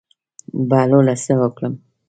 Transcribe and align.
بهلوله 0.69 1.15
څه 1.23 1.33
وکړم. 1.41 1.73